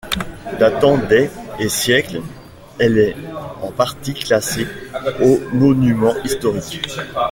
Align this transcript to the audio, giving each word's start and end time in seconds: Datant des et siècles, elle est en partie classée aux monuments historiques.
Datant 0.57 0.97
des 0.97 1.29
et 1.59 1.69
siècles, 1.69 2.23
elle 2.79 2.97
est 2.97 3.15
en 3.61 3.71
partie 3.71 4.15
classée 4.15 4.65
aux 5.21 5.39
monuments 5.53 6.15
historiques. 6.23 6.97